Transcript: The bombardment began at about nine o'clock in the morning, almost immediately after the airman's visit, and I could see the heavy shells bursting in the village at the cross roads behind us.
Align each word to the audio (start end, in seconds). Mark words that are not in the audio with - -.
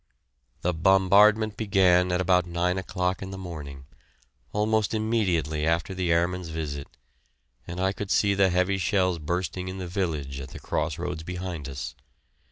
The 0.61 0.73
bombardment 0.73 1.57
began 1.57 2.11
at 2.11 2.19
about 2.19 2.47
nine 2.47 2.79
o'clock 2.79 3.21
in 3.21 3.29
the 3.29 3.37
morning, 3.37 3.85
almost 4.51 4.95
immediately 4.95 5.63
after 5.63 5.93
the 5.93 6.11
airman's 6.11 6.49
visit, 6.49 6.87
and 7.67 7.79
I 7.79 7.91
could 7.93 8.09
see 8.09 8.33
the 8.33 8.49
heavy 8.49 8.79
shells 8.79 9.19
bursting 9.19 9.67
in 9.67 9.77
the 9.77 9.85
village 9.87 10.39
at 10.39 10.49
the 10.49 10.59
cross 10.59 10.97
roads 10.97 11.21
behind 11.21 11.69
us. 11.69 11.93